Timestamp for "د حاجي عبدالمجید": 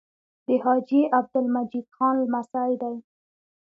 0.47-1.85